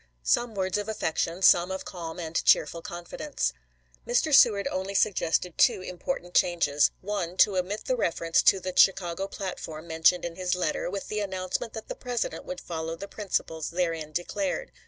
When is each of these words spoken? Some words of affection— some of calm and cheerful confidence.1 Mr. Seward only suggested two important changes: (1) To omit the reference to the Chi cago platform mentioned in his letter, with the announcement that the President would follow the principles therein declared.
Some 0.23 0.55
words 0.55 0.79
of 0.79 0.89
affection— 0.89 1.43
some 1.43 1.69
of 1.69 1.85
calm 1.85 2.17
and 2.19 2.43
cheerful 2.43 2.81
confidence.1 2.81 4.11
Mr. 4.11 4.33
Seward 4.33 4.67
only 4.69 4.95
suggested 4.95 5.59
two 5.59 5.81
important 5.83 6.33
changes: 6.33 6.89
(1) 7.01 7.37
To 7.37 7.55
omit 7.55 7.85
the 7.85 7.95
reference 7.95 8.41
to 8.41 8.59
the 8.59 8.71
Chi 8.73 8.93
cago 8.93 9.29
platform 9.29 9.85
mentioned 9.85 10.25
in 10.25 10.37
his 10.37 10.55
letter, 10.55 10.89
with 10.89 11.07
the 11.07 11.19
announcement 11.19 11.73
that 11.73 11.87
the 11.87 11.93
President 11.93 12.45
would 12.45 12.59
follow 12.61 12.95
the 12.95 13.07
principles 13.07 13.69
therein 13.69 14.11
declared. 14.11 14.71